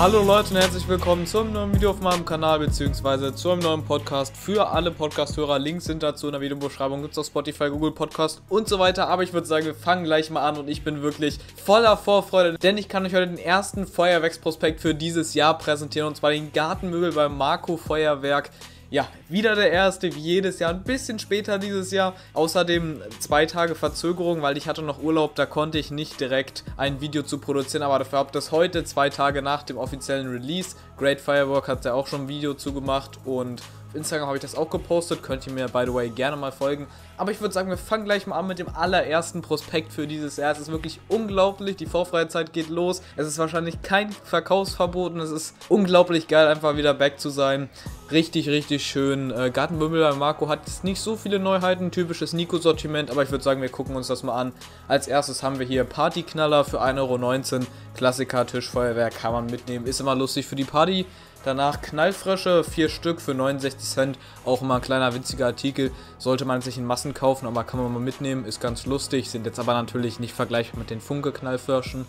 [0.00, 3.62] Hallo Leute und herzlich willkommen zu einem neuen Video auf meinem Kanal beziehungsweise zu einem
[3.62, 5.58] neuen Podcast für alle Podcast-Hörer.
[5.58, 9.08] Links sind dazu in der Videobeschreibung, gibt es auf Spotify, Google Podcast und so weiter.
[9.08, 12.58] Aber ich würde sagen, wir fangen gleich mal an und ich bin wirklich voller Vorfreude,
[12.58, 16.52] denn ich kann euch heute den ersten Feuerwerksprospekt für dieses Jahr präsentieren und zwar den
[16.52, 18.50] Gartenmöbel beim Marco Feuerwerk.
[18.90, 22.14] Ja, wieder der erste, wie jedes Jahr, ein bisschen später dieses Jahr.
[22.32, 27.02] Außerdem zwei Tage Verzögerung, weil ich hatte noch Urlaub, da konnte ich nicht direkt ein
[27.02, 30.74] Video zu produzieren, aber dafür habt ihr das heute, zwei Tage nach dem offiziellen Release.
[30.96, 33.62] Great Firework hat ja auch schon ein Video zu gemacht und
[33.94, 36.86] Instagram habe ich das auch gepostet, könnt ihr mir by the way gerne mal folgen.
[37.16, 40.36] Aber ich würde sagen, wir fangen gleich mal an mit dem allerersten Prospekt für dieses
[40.36, 40.52] Jahr.
[40.52, 43.02] Es ist wirklich unglaublich, die vorfreie Zeit geht los.
[43.16, 47.68] Es ist wahrscheinlich kein Verkaufsverbot und es ist unglaublich geil, einfach wieder back zu sein.
[48.10, 49.30] Richtig, richtig schön.
[49.30, 53.44] Äh, Gartenbümmel bei Marco hat jetzt nicht so viele Neuheiten, typisches Nico-Sortiment, aber ich würde
[53.44, 54.52] sagen, wir gucken uns das mal an.
[54.86, 57.66] Als erstes haben wir hier Partyknaller für 1,19 Euro.
[57.94, 59.86] Klassiker, Tischfeuerwerk kann man mitnehmen.
[59.86, 61.04] Ist immer lustig für die Party.
[61.44, 64.18] Danach Knallfrösche, vier Stück für 69 Cent.
[64.44, 65.92] Auch immer ein kleiner winziger Artikel.
[66.18, 68.44] Sollte man sich in Massen kaufen, aber kann man mal mitnehmen.
[68.44, 69.30] Ist ganz lustig.
[69.30, 72.06] Sind jetzt aber natürlich nicht vergleichbar mit den Funke-Knallfröschen.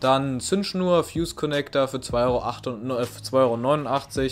[0.00, 3.58] Dann Zündschnur, Fuse Connector für 2,89 Euro.
[3.58, 4.30] Äh,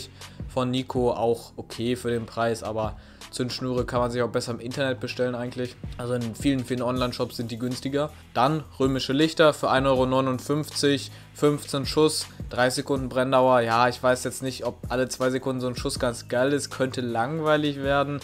[0.48, 1.12] von Nico.
[1.12, 2.96] Auch okay für den Preis, aber
[3.30, 5.76] Zündschnüre kann man sich auch besser im Internet bestellen eigentlich.
[5.96, 8.10] Also in vielen, vielen Online-Shops sind die günstiger.
[8.34, 11.00] Dann römische Lichter für 1,59 Euro,
[11.34, 13.60] 15 Schuss, 3 Sekunden Brenndauer.
[13.60, 16.70] Ja, ich weiß jetzt nicht, ob alle 2 Sekunden so ein Schuss ganz geil ist.
[16.70, 18.20] Könnte langweilig werden.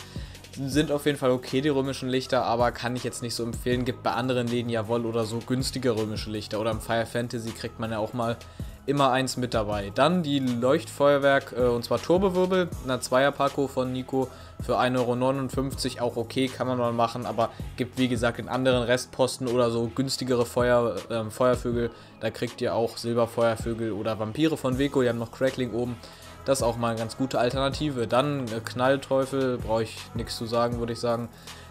[0.56, 3.84] Sind auf jeden Fall okay, die römischen Lichter, aber kann ich jetzt nicht so empfehlen.
[3.84, 6.60] Gibt bei anderen Läden ja wohl oder so günstige römische Lichter.
[6.60, 8.36] Oder im Fire Fantasy kriegt man ja auch mal
[8.86, 9.90] immer eins mit dabei.
[9.94, 14.28] Dann die Leuchtfeuerwerk, äh, und zwar Turbowirbel, eine Zweier-Paco von Nico
[14.62, 16.04] für 1,59 Euro.
[16.04, 19.90] Auch okay, kann man mal machen, aber gibt wie gesagt in anderen Restposten oder so
[19.94, 21.90] günstigere Feuer, äh, Feuervögel.
[22.20, 25.96] Da kriegt ihr auch Silberfeuervögel oder Vampire von Weko, die haben noch Crackling oben.
[26.44, 28.06] Das ist auch mal eine ganz gute Alternative.
[28.06, 31.28] Dann äh, Knallteufel, brauche ich nichts zu sagen, würde ich sagen.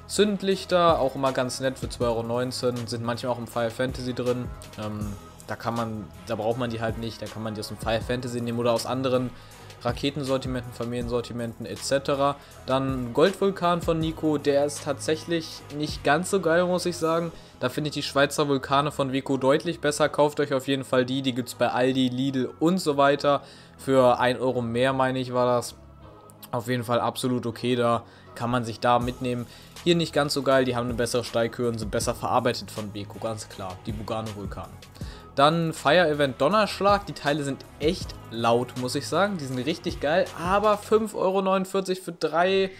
[0.07, 2.01] Zündlichter, auch immer ganz nett für 2,19
[2.65, 4.45] Euro, sind manchmal auch im Fire Fantasy drin.
[4.83, 5.13] Ähm,
[5.47, 7.77] da kann man, da braucht man die halt nicht, da kann man die aus dem
[7.77, 9.29] Fire Fantasy nehmen oder aus anderen
[9.83, 12.37] Raketensortimenten, Familiensortimenten etc.
[12.65, 17.31] Dann Goldvulkan von Nico, der ist tatsächlich nicht ganz so geil, muss ich sagen.
[17.59, 20.09] Da finde ich die Schweizer Vulkane von Vico deutlich besser.
[20.09, 23.41] Kauft euch auf jeden Fall die, die gibt es bei Aldi, Lidl und so weiter.
[23.77, 25.75] Für 1 Euro mehr, meine ich, war das.
[26.51, 28.03] Auf jeden Fall absolut okay, da
[28.35, 29.47] kann man sich da mitnehmen.
[29.83, 32.91] Hier nicht ganz so geil, die haben eine bessere Steighöhe und sind besser verarbeitet von
[32.91, 33.75] Beko, ganz klar.
[33.85, 34.69] Die Bugano Vulkan.
[35.35, 37.05] Dann Fire Event Donnerschlag.
[37.05, 39.37] Die Teile sind echt laut, muss ich sagen.
[39.37, 40.25] Die sind richtig geil.
[40.39, 42.71] Aber 5,49 Euro für drei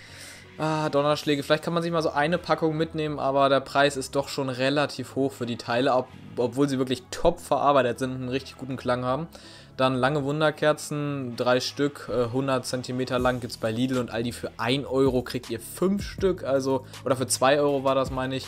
[0.57, 1.43] ah, Donnerschläge.
[1.43, 4.49] Vielleicht kann man sich mal so eine Packung mitnehmen, aber der Preis ist doch schon
[4.49, 8.57] relativ hoch für die Teile, ob, obwohl sie wirklich top verarbeitet sind und einen richtig
[8.57, 9.27] guten Klang haben.
[9.75, 14.31] Dann lange Wunderkerzen, drei Stück, 100 äh, cm lang gibt es bei Lidl und Aldi
[14.31, 18.35] für 1 Euro kriegt ihr 5 Stück, also, oder für 2 Euro war das, meine
[18.35, 18.45] ich.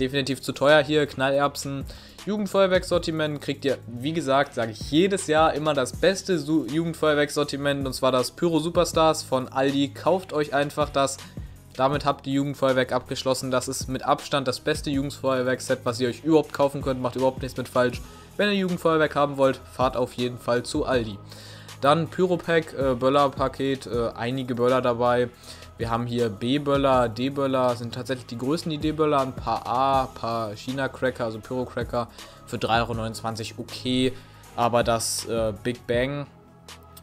[0.00, 1.84] Definitiv zu teuer hier, Knallerbsen,
[2.28, 8.12] Jugendfeuerwerksortiment kriegt ihr, wie gesagt, sage ich jedes Jahr immer das beste Jugendfeuerwerksortiment und zwar
[8.12, 9.92] das Pyro Superstars von Aldi.
[9.94, 11.16] Kauft euch einfach das.
[11.74, 13.50] Damit habt ihr Jugendfeuerwerk abgeschlossen.
[13.50, 17.00] Das ist mit Abstand das beste Jugendfeuerwerk-Set, was ihr euch überhaupt kaufen könnt.
[17.00, 18.02] Macht überhaupt nichts mit falsch.
[18.36, 21.16] Wenn ihr Jugendfeuerwerk haben wollt, fahrt auf jeden Fall zu Aldi.
[21.80, 25.30] Dann Pyropack, äh, Böller-Paket, äh, einige Böller dabei.
[25.78, 30.14] Wir haben hier B-Böller, D-Böller, sind tatsächlich die größten die D-Böller, ein paar A, ein
[30.14, 32.08] paar China-Cracker, also Pyro-Cracker
[32.46, 34.12] für 3,29 Euro okay.
[34.56, 36.26] Aber das äh, Big Bang,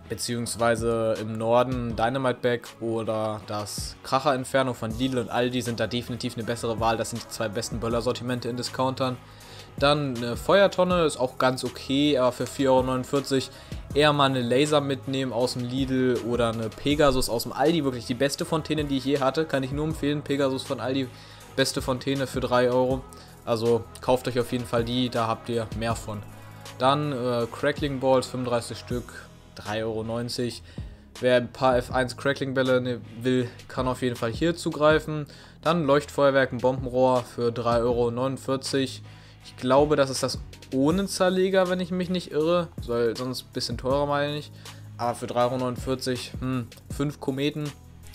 [0.10, 5.88] beziehungsweise im Norden Dynamite Bag oder das Kracher Inferno von Lidl und Aldi sind da
[5.88, 6.98] definitiv eine bessere Wahl.
[6.98, 9.16] Das sind die zwei besten Böller-Sortimente in Discountern.
[9.78, 13.42] Dann eine Feuertonne, ist auch ganz okay, aber für 4,49 Euro
[13.96, 17.84] eher mal eine Laser mitnehmen aus dem Lidl oder eine Pegasus aus dem Aldi.
[17.84, 19.46] Wirklich die beste Fontäne, die ich je hatte.
[19.46, 20.22] Kann ich nur empfehlen.
[20.22, 21.08] Pegasus von Aldi,
[21.56, 23.02] beste Fontäne für 3 Euro.
[23.46, 26.22] Also kauft euch auf jeden Fall die, da habt ihr mehr von.
[26.78, 29.26] Dann äh, Crackling Balls, 35 Stück,
[29.58, 30.52] 3,90 Euro.
[31.22, 35.28] Wer ein paar F1 Crackling Bälle ne, will, kann auf jeden Fall hier zugreifen.
[35.62, 38.12] Dann Leuchtfeuerwerk, ein Bombenrohr für 3,49 Euro.
[39.46, 40.40] Ich glaube, das ist das
[40.74, 42.68] ohne Zerleger, wenn ich mich nicht irre.
[42.82, 44.52] Soll sonst ein bisschen teurer, meine ich.
[44.98, 47.72] Aber für 3,49 Euro, hm, 5 Kometen,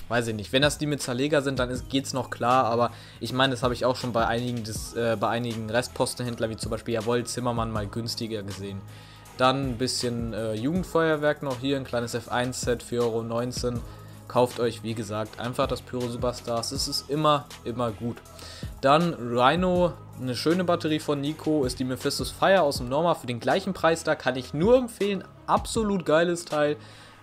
[0.08, 0.52] weiß ich nicht.
[0.52, 2.64] Wenn das die mit Zerleger sind, dann geht es noch klar.
[2.64, 2.90] Aber
[3.20, 6.56] ich meine, das habe ich auch schon bei einigen, des, äh, bei einigen Restpostenhändlern, wie
[6.56, 8.80] zum Beispiel Jawohl Zimmermann, mal günstiger gesehen.
[9.38, 13.80] Dann ein bisschen äh, Jugendfeuerwerk noch hier, ein kleines F1-Set, 4,19 Euro.
[14.30, 16.70] Kauft euch, wie gesagt, einfach das Pyro Superstars.
[16.70, 18.16] Es ist immer, immer gut.
[18.80, 23.26] Dann Rhino, eine schöne Batterie von Nico, ist die Mephistos Fire aus dem Norma für
[23.26, 24.04] den gleichen Preis.
[24.04, 26.76] Da kann ich nur empfehlen, absolut geiles Teil.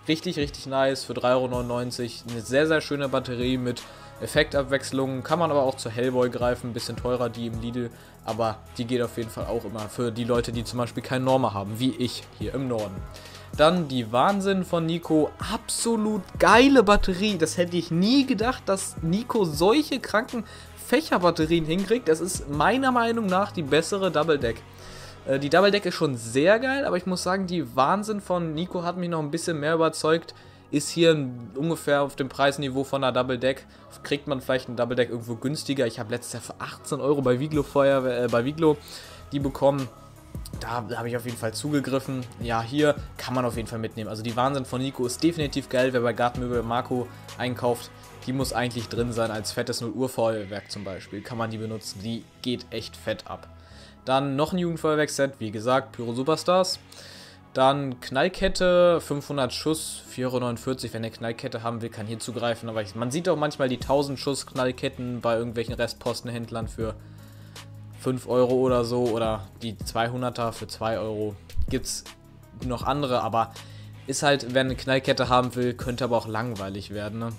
[0.06, 2.30] Richtig, richtig nice für 3,99 Euro.
[2.30, 3.80] Eine sehr, sehr schöne Batterie mit
[4.20, 5.22] Effektabwechslung.
[5.22, 6.68] Kann man aber auch zu Hellboy greifen.
[6.70, 7.88] Ein bisschen teurer die im Lidl.
[8.26, 11.24] Aber die geht auf jeden Fall auch immer für die Leute, die zum Beispiel keinen
[11.24, 12.96] Norma haben, wie ich hier im Norden.
[13.58, 15.32] Dann die Wahnsinn von Nico.
[15.52, 17.36] Absolut geile Batterie.
[17.38, 20.44] Das hätte ich nie gedacht, dass Nico solche kranken
[20.86, 22.06] Fächerbatterien hinkriegt.
[22.06, 24.62] Das ist meiner Meinung nach die bessere Double Deck.
[25.26, 28.54] Äh, die Double Deck ist schon sehr geil, aber ich muss sagen, die Wahnsinn von
[28.54, 30.36] Nico hat mich noch ein bisschen mehr überzeugt.
[30.70, 31.18] Ist hier
[31.56, 33.66] ungefähr auf dem Preisniveau von einer Double Deck.
[34.04, 35.84] Kriegt man vielleicht eine Double Deck irgendwo günstiger.
[35.84, 38.76] Ich habe letztes Jahr für 18 Euro bei Viglo, Feuerwehr, äh, bei Viglo
[39.32, 39.88] die bekommen.
[40.60, 42.24] Da habe ich auf jeden Fall zugegriffen.
[42.40, 44.08] Ja, hier kann man auf jeden Fall mitnehmen.
[44.08, 45.92] Also die Wahnsinn von Nico ist definitiv geil.
[45.92, 47.06] Wer bei Gartenmöbel Marco
[47.38, 47.90] einkauft,
[48.26, 51.22] die muss eigentlich drin sein als fettes 0 Uhr Feuerwerk zum Beispiel.
[51.22, 52.00] Kann man die benutzen.
[52.02, 53.48] Die geht echt fett ab.
[54.04, 56.78] Dann noch ein Jugendfeuerwerkset, wie gesagt, Pyro Superstars.
[57.54, 60.94] Dann Knallkette, 500 Schuss, 4,49 Euro.
[60.94, 62.68] Wenn der Knallkette haben will, kann hier zugreifen.
[62.68, 66.94] Aber man sieht auch manchmal die 1000 Schuss Knallketten bei irgendwelchen Restpostenhändlern für
[67.98, 69.04] 5 Euro oder so.
[69.04, 71.34] Oder die 200er für 2 Euro.
[71.68, 72.04] Gibt es
[72.64, 73.52] noch andere, aber
[74.06, 77.18] ist halt, wenn eine Knallkette haben will, könnte aber auch langweilig werden.
[77.18, 77.32] Ne?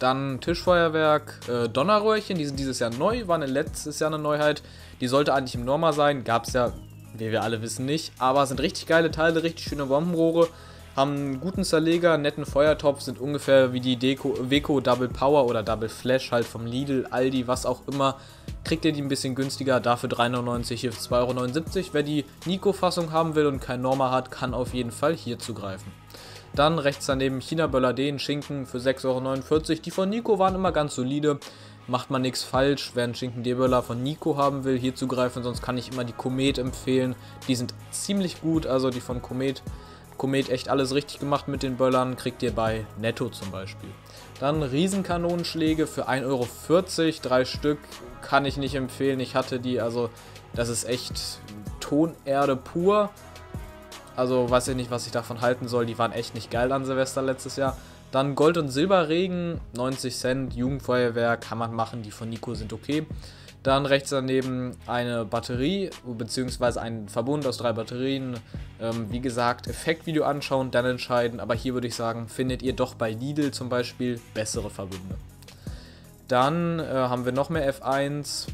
[0.00, 4.62] Dann Tischfeuerwerk, äh, Donnerröhrchen, die sind dieses Jahr neu, waren letztes Jahr eine Neuheit.
[5.00, 6.72] Die sollte eigentlich im Norma sein, gab es ja,
[7.16, 8.12] wie wir alle wissen, nicht.
[8.18, 10.48] Aber sind richtig geile Teile, richtig schöne Bombenrohre,
[10.96, 15.62] haben einen guten Zerleger, netten Feuertopf, sind ungefähr wie die Deco, Weco Double Power oder
[15.62, 18.16] Double Flash halt vom Lidl, Aldi, was auch immer.
[18.64, 21.88] Kriegt ihr die ein bisschen günstiger, dafür 3,99, hier 2,79 Euro.
[21.92, 25.92] Wer die Nico-Fassung haben will und kein Norma hat, kann auf jeden Fall hier zugreifen.
[26.54, 29.60] Dann rechts daneben China Böller den Schinken für 6,49 Euro.
[29.82, 31.38] Die von Nico waren immer ganz solide.
[31.88, 32.92] Macht man nichts falsch.
[32.94, 35.42] Wer einen Schinken D-Böller von Nico haben will, hier zugreifen.
[35.42, 37.16] Sonst kann ich immer die Komet empfehlen.
[37.48, 38.66] Die sind ziemlich gut.
[38.66, 39.62] Also die von Komet.
[40.16, 42.16] Komet echt alles richtig gemacht mit den Böllern.
[42.16, 43.90] Kriegt ihr bei Netto zum Beispiel.
[44.38, 46.48] Dann Riesenkanonenschläge für 1,40 Euro.
[47.20, 47.78] Drei Stück
[48.24, 49.20] kann ich nicht empfehlen.
[49.20, 50.10] Ich hatte die, also
[50.54, 51.38] das ist echt
[51.80, 53.10] Tonerde pur.
[54.16, 55.86] Also weiß ich nicht, was ich davon halten soll.
[55.86, 57.76] Die waren echt nicht geil an Silvester letztes Jahr.
[58.10, 62.02] Dann Gold- und Silberregen, 90 Cent, Jugendfeuerwehr, kann man machen.
[62.02, 63.06] Die von Nico sind okay.
[63.64, 68.38] Dann rechts daneben eine Batterie, beziehungsweise ein Verbund aus drei Batterien.
[68.80, 71.40] Ähm, wie gesagt, Effektvideo anschauen, dann entscheiden.
[71.40, 75.16] Aber hier würde ich sagen, findet ihr doch bei Lidl zum Beispiel bessere Verbünde.
[76.28, 78.46] Dann äh, haben wir noch mehr F1.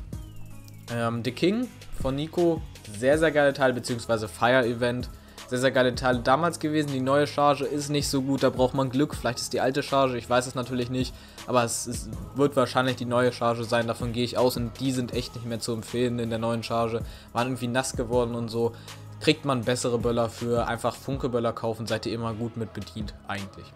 [0.93, 1.69] Ähm, The King
[2.01, 2.61] von Nico,
[2.99, 5.09] sehr, sehr geile Teil, beziehungsweise Fire Event
[5.51, 6.93] sehr, sehr geile Teile damals gewesen.
[6.93, 9.17] Die neue Charge ist nicht so gut, da braucht man Glück.
[9.17, 11.13] Vielleicht ist die alte Charge, ich weiß es natürlich nicht.
[11.49, 14.57] Aber es, es wird wahrscheinlich die neue Charge sein, davon gehe ich aus.
[14.57, 17.03] Und die sind echt nicht mehr zu empfehlen in der neuen Charge.
[17.33, 18.73] Waren irgendwie nass geworden und so.
[19.19, 20.69] Kriegt man bessere Böller für.
[20.69, 23.67] Einfach Funkeböller kaufen, seid ihr immer gut mit bedient, eigentlich.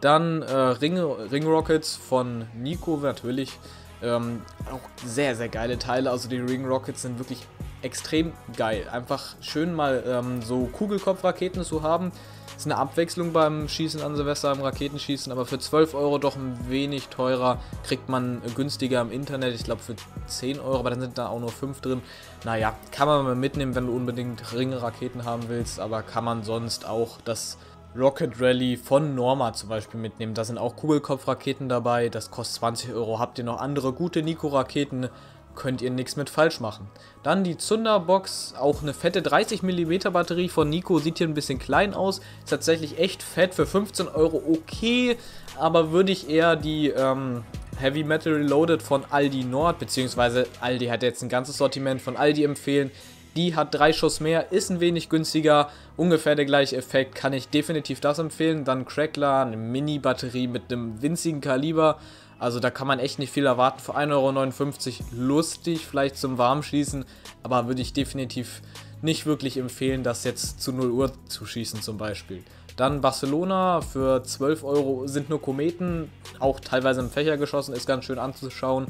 [0.00, 3.58] Dann äh, Ring, Ring Rockets von Nico natürlich.
[4.02, 6.10] Ähm, auch sehr, sehr geile Teile.
[6.10, 7.46] Also die Ring Rockets sind wirklich
[7.82, 8.86] extrem geil.
[8.90, 12.12] Einfach schön mal ähm, so Kugelkopfraketen zu haben.
[12.56, 16.58] Ist eine Abwechslung beim Schießen an Silvester, beim Raketenschießen, aber für 12 Euro doch ein
[16.68, 17.58] wenig teurer.
[17.84, 19.94] Kriegt man günstiger im Internet, ich glaube für
[20.26, 22.02] 10 Euro, aber dann sind da auch nur 5 drin.
[22.44, 26.86] Naja, kann man mal mitnehmen, wenn du unbedingt Ringe-Raketen haben willst, aber kann man sonst
[26.86, 27.56] auch das
[27.96, 30.34] Rocket Rally von Norma zum Beispiel mitnehmen.
[30.34, 33.18] Da sind auch Kugelkopfraketen dabei, das kostet 20 Euro.
[33.18, 35.08] Habt ihr noch andere gute Nico-Raketen?
[35.54, 36.88] könnt ihr nichts mit falsch machen.
[37.22, 41.58] Dann die Zunderbox, auch eine fette 30 mm Batterie von Nico, sieht hier ein bisschen
[41.58, 45.16] klein aus, ist tatsächlich echt fett, für 15 Euro okay,
[45.58, 47.44] aber würde ich eher die ähm,
[47.78, 52.44] Heavy Metal Reloaded von Aldi Nord, beziehungsweise Aldi hat jetzt ein ganzes Sortiment von Aldi
[52.44, 52.90] empfehlen.
[53.36, 57.48] Die hat drei Schuss mehr, ist ein wenig günstiger, ungefähr der gleiche Effekt, kann ich
[57.48, 58.64] definitiv das empfehlen.
[58.64, 61.98] Dann Crackler, eine Mini-Batterie mit einem winzigen Kaliber,
[62.40, 63.80] also da kann man echt nicht viel erwarten.
[63.80, 67.04] Für 1,59 Euro lustig, vielleicht zum Warmschießen,
[67.42, 68.62] aber würde ich definitiv
[69.02, 72.42] nicht wirklich empfehlen, das jetzt zu 0 Uhr zu schießen zum Beispiel.
[72.76, 78.04] Dann Barcelona für 12 Euro sind nur Kometen, auch teilweise im Fächer geschossen, ist ganz
[78.04, 78.86] schön anzuschauen.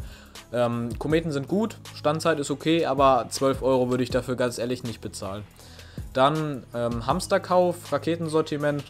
[0.52, 4.84] Ähm, Kometen sind gut, Standzeit ist okay, aber 12 Euro würde ich dafür ganz ehrlich
[4.84, 5.44] nicht bezahlen.
[6.12, 8.84] Dann ähm, Hamsterkauf, Raketensortiment.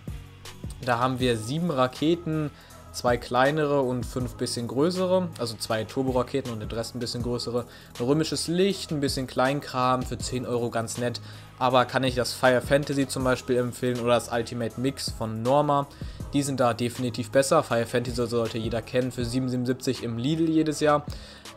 [0.85, 2.51] Da haben wir sieben Raketen,
[2.93, 7.67] zwei kleinere und fünf bisschen größere, also zwei Turboraketen und den Rest ein bisschen größere.
[8.01, 11.21] Römisches Licht, ein bisschen Kleinkram für 10 Euro ganz nett,
[11.61, 15.87] aber kann ich das Fire Fantasy zum Beispiel empfehlen oder das Ultimate Mix von Norma.
[16.33, 17.63] Die sind da definitiv besser.
[17.63, 21.05] Fire Fantasy sollte jeder kennen für 7,77 im Lidl jedes Jahr.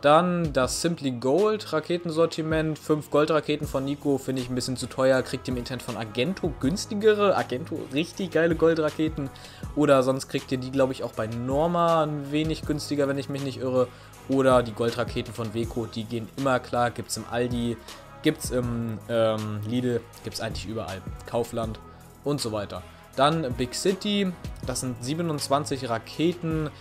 [0.01, 2.77] Dann das Simply Gold Raketensortiment.
[2.77, 5.21] 5 Goldraketen von Nico finde ich ein bisschen zu teuer.
[5.21, 7.37] Kriegt ihr im Intent von Agento günstigere.
[7.37, 9.29] Agento richtig geile Goldraketen.
[9.77, 13.29] Oder sonst kriegt ihr die, glaube ich, auch bei Norma ein wenig günstiger, wenn ich
[13.29, 13.87] mich nicht irre.
[14.27, 16.91] Oder die Goldraketen von Weco, die gehen immer klar.
[16.91, 17.77] Gibt es im Aldi,
[18.23, 21.01] gibt es im ähm, Lidl, gibt es eigentlich überall.
[21.27, 21.79] Kaufland
[22.23, 22.81] und so weiter.
[23.15, 24.31] Dann Big City,
[24.65, 26.71] das sind 27 Raketen,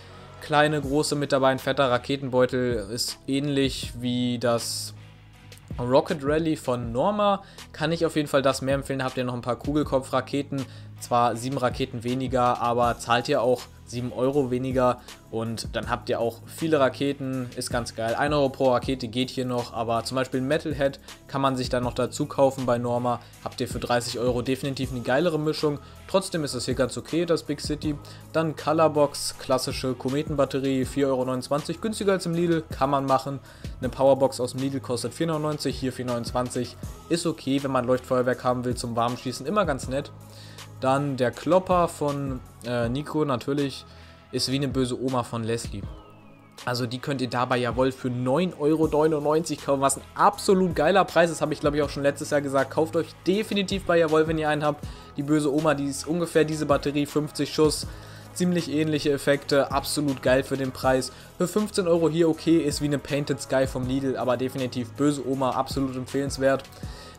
[0.41, 1.49] kleine, große mit dabei.
[1.49, 4.95] Ein fetter Raketenbeutel ist ähnlich wie das
[5.79, 7.43] Rocket Rally von Norma.
[7.71, 9.03] Kann ich auf jeden Fall das mehr empfehlen.
[9.03, 10.65] Habt ihr noch ein paar Kugelkopfraketen.
[10.99, 16.19] Zwar sieben Raketen weniger, aber zahlt ihr auch 7 Euro weniger und dann habt ihr
[16.19, 18.15] auch viele Raketen, ist ganz geil.
[18.15, 21.83] 1 Euro pro Rakete geht hier noch, aber zum Beispiel Metalhead kann man sich dann
[21.83, 23.19] noch dazu kaufen bei Norma.
[23.43, 25.79] Habt ihr für 30 Euro definitiv eine geilere Mischung.
[26.07, 27.95] Trotzdem ist es hier ganz okay, das Big City.
[28.31, 33.39] Dann Colorbox, klassische Kometenbatterie, 4,29 Euro, günstiger als im Lidl, kann man machen.
[33.79, 36.75] Eine Powerbox aus dem Lidl kostet 4,99, hier 4,29.
[37.09, 40.11] Ist okay, wenn man Leuchtfeuerwerk haben will zum Warmschießen, immer ganz nett.
[40.83, 43.85] Dann der Klopper von äh, Nico natürlich
[44.33, 45.81] ist wie eine böse Oma von Leslie.
[46.65, 48.87] Also die könnt ihr dabei ja wohl für 9,99 Euro
[49.65, 52.41] kaufen, was ein absolut geiler Preis ist, habe ich glaube ich auch schon letztes Jahr
[52.41, 52.71] gesagt.
[52.71, 54.85] Kauft euch definitiv bei Jawohl, wenn ihr einen habt.
[55.15, 57.87] Die böse Oma, die ist ungefähr diese Batterie, 50 Schuss,
[58.33, 61.13] ziemlich ähnliche Effekte, absolut geil für den Preis.
[61.37, 65.25] Für 15 Euro hier okay, ist wie eine Painted Sky vom Lidl, aber definitiv böse
[65.25, 66.65] Oma, absolut empfehlenswert.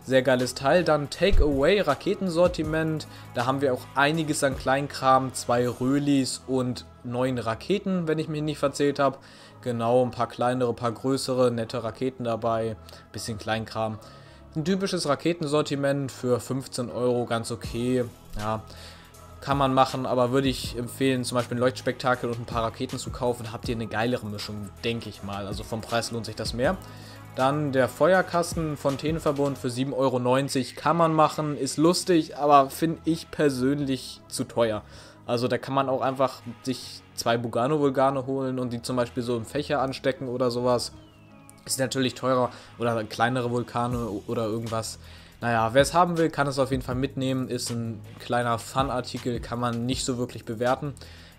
[0.05, 0.85] Sehr geiles Teil.
[0.85, 3.07] Dann Takeaway Raketensortiment.
[3.33, 5.33] Da haben wir auch einiges an Kleinkram.
[5.33, 9.19] Zwei Rölis und neun Raketen, wenn ich mich nicht verzählt habe.
[9.63, 12.77] Genau, ein paar kleinere, ein paar größere, nette Raketen dabei.
[13.13, 13.99] Bisschen Kleinkram.
[14.55, 18.05] Ein typisches Raketensortiment für 15 Euro, ganz okay.
[18.39, 18.63] Ja,
[19.41, 22.99] kann man machen, aber würde ich empfehlen, zum Beispiel ein Leuchtspektakel und ein paar Raketen
[22.99, 23.53] zu kaufen.
[23.53, 25.47] Habt ihr eine geilere Mischung, denke ich mal.
[25.47, 26.77] Also vom Preis lohnt sich das mehr.
[27.37, 30.21] Dann der Feuerkasten Fontänenverbund für 7,90 Euro
[30.77, 34.83] kann man machen, ist lustig, aber finde ich persönlich zu teuer.
[35.27, 39.37] Also da kann man auch einfach sich zwei Bugano-Vulgane holen und die zum Beispiel so
[39.37, 40.93] im Fächer anstecken oder sowas.
[41.65, 44.99] Ist natürlich teurer oder kleinere Vulkane oder irgendwas.
[45.41, 47.49] Naja, wer es haben will, kann es auf jeden Fall mitnehmen.
[47.49, 50.95] Ist ein kleiner Fun-Artikel, kann man nicht so wirklich bewerten.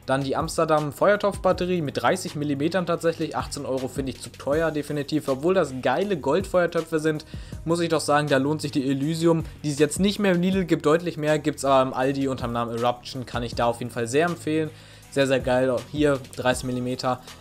[0.05, 3.35] Dann die Amsterdam Feuertopfbatterie mit 30 mm tatsächlich.
[3.35, 5.27] 18 Euro finde ich zu teuer, definitiv.
[5.27, 7.25] Obwohl das geile Goldfeuertöpfe sind,
[7.63, 10.41] muss ich doch sagen, da lohnt sich die Elysium, die es jetzt nicht mehr im
[10.41, 11.39] Lidl gibt, deutlich mehr.
[11.39, 14.07] Gibt es aber im Aldi unter dem Namen Eruption, kann ich da auf jeden Fall
[14.07, 14.69] sehr empfehlen.
[15.09, 15.69] Sehr, sehr geil.
[15.69, 16.87] Auch hier 30 mm.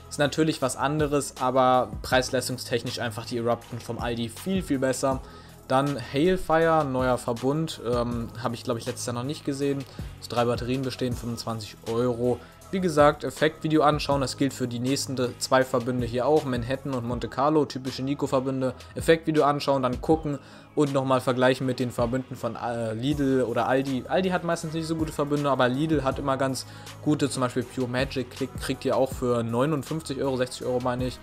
[0.08, 5.20] Ist natürlich was anderes, aber preis-leistungstechnisch einfach die Eruption vom Aldi viel, viel besser.
[5.66, 9.82] Dann Hailfire, neuer Verbund, ähm, habe ich glaube ich letztes Jahr noch nicht gesehen.
[10.20, 12.38] Aus drei Batterien bestehen, 25 Euro.
[12.74, 17.06] Wie gesagt, Effektvideo anschauen, das gilt für die nächsten zwei Verbünde hier auch, Manhattan und
[17.06, 18.74] Monte Carlo, typische Nico-Verbünde.
[18.96, 20.40] Effektvideo anschauen, dann gucken
[20.74, 24.06] und nochmal vergleichen mit den Verbünden von äh, Lidl oder Aldi.
[24.08, 26.66] Aldi hat meistens nicht so gute Verbünde, aber Lidl hat immer ganz
[27.04, 28.26] gute, zum Beispiel Pure Magic
[28.60, 31.20] kriegt, ihr auch für 59 Euro, 60 Euro meine ich.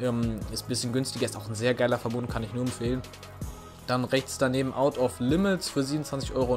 [0.00, 3.02] Ähm, ist ein bisschen günstiger, ist auch ein sehr geiler Verbund, kann ich nur empfehlen.
[3.86, 6.56] Dann rechts daneben Out of Limits für 27,90 Euro.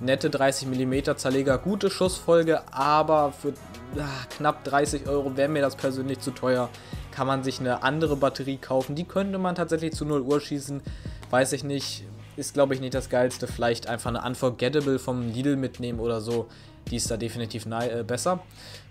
[0.00, 3.52] Nette 30 mm Zerleger, gute Schussfolge, aber für
[4.00, 6.68] ach, knapp 30 Euro wäre mir das persönlich zu teuer.
[7.10, 8.94] Kann man sich eine andere Batterie kaufen.
[8.94, 10.82] Die könnte man tatsächlich zu 0 Uhr schießen.
[11.30, 12.04] Weiß ich nicht.
[12.36, 13.48] Ist, glaube ich, nicht das Geilste.
[13.48, 16.46] Vielleicht einfach eine Unforgettable vom Lidl mitnehmen oder so.
[16.90, 18.40] Die ist da definitiv äh, besser.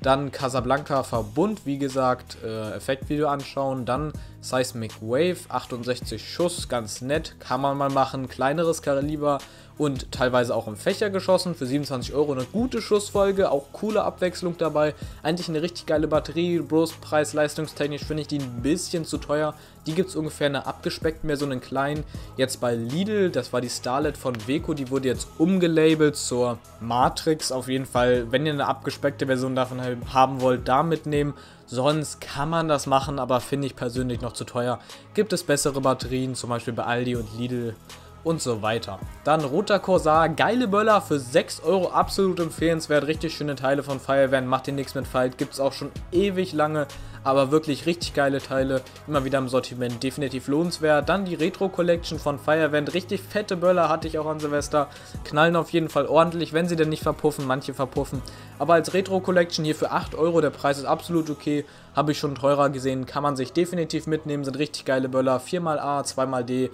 [0.02, 3.86] Dann Casablanca Verbund, wie gesagt, äh, Effektvideo anschauen.
[3.86, 8.28] Dann Seismic Wave, 68 Schuss, ganz nett, kann man mal machen.
[8.30, 9.40] Kleineres Kaliber
[9.78, 12.32] und teilweise auch im Fächer geschossen für 27 Euro.
[12.32, 14.96] Eine gute Schussfolge, auch coole Abwechslung dabei.
[15.24, 16.60] Eigentlich eine richtig geile Batterie.
[16.60, 19.54] Bros Preis leistungstechnisch finde ich die ein bisschen zu teuer.
[19.86, 22.04] Die gibt es ungefähr eine abgespeckt, mehr so einen kleinen.
[22.36, 27.52] Jetzt bei Lidl, das war die Starlet von Weco, die wurde jetzt umgelabelt zur Matrix.
[27.52, 29.82] Auf jeden Fall, wenn ihr eine abgespeckte Version davon
[30.14, 31.34] haben wollt, da mitnehmen.
[31.68, 34.80] Sonst kann man das machen, aber finde ich persönlich noch zu teuer.
[35.14, 37.76] Gibt es bessere Batterien, zum Beispiel bei Aldi und Lidl
[38.24, 39.00] und so weiter.
[39.24, 43.08] Dann Roter Corsair, geile Böller für 6 Euro, absolut empfehlenswert.
[43.08, 46.54] Richtig schöne Teile von Firevan, macht ihr nichts mit Fight, gibt es auch schon ewig
[46.54, 46.88] lange,
[47.24, 51.10] aber wirklich richtig geile Teile, immer wieder im Sortiment, definitiv lohnenswert.
[51.10, 54.88] Dann die Retro Collection von Firevent, richtig fette Böller hatte ich auch an Silvester,
[55.24, 58.22] knallen auf jeden Fall ordentlich, wenn sie denn nicht verpuffen, manche verpuffen.
[58.60, 62.20] Aber als Retro Collection hier für 8 Euro, der Preis ist absolut okay, habe ich
[62.20, 66.70] schon teurer gesehen, kann man sich definitiv mitnehmen, sind richtig geile Böller, 4xA, 2xD,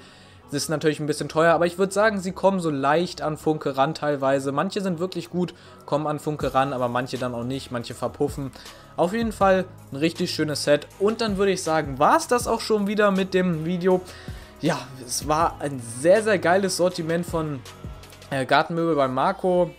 [0.53, 3.38] Das ist natürlich ein bisschen teuer, aber ich würde sagen, sie kommen so leicht an
[3.38, 4.51] Funke ran teilweise.
[4.51, 5.55] Manche sind wirklich gut,
[5.88, 8.51] kommen an Funke ran, aber manche dann auch nicht, manche verpuffen.
[8.95, 10.86] Auf jeden Fall ein richtig schönes Set.
[11.00, 14.01] Und dann würde ich sagen, war es das auch schon wieder mit dem Video.
[14.62, 17.60] Ja, es war ein sehr, sehr geiles Sortiment von
[18.29, 19.72] äh, Gartenmöbel bei Marco.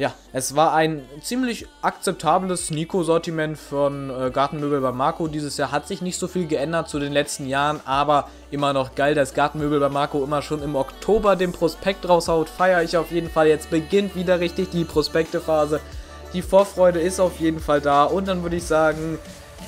[0.00, 5.28] Ja, es war ein ziemlich akzeptables Nico-Sortiment von äh, Gartenmöbel bei Marco.
[5.28, 8.94] Dieses Jahr hat sich nicht so viel geändert zu den letzten Jahren, aber immer noch
[8.94, 12.48] geil, dass Gartenmöbel bei Marco immer schon im Oktober den Prospekt raushaut.
[12.48, 13.48] Feiere ich auf jeden Fall.
[13.48, 15.80] Jetzt beginnt wieder richtig die Prospektephase.
[16.32, 19.18] Die Vorfreude ist auf jeden Fall da und dann würde ich sagen,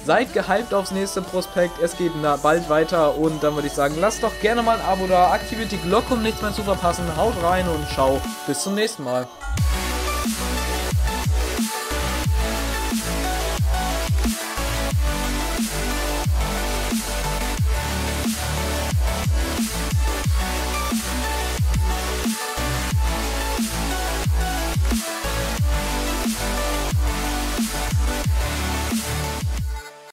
[0.06, 1.74] seid gehypt aufs nächste Prospekt.
[1.82, 2.12] Es geht
[2.42, 5.70] bald weiter und dann würde ich sagen, lasst doch gerne mal ein Abo da, aktiviert
[5.72, 7.04] die Glocke, um nichts mehr zu verpassen.
[7.18, 8.18] Haut rein und ciao.
[8.46, 9.28] Bis zum nächsten Mal.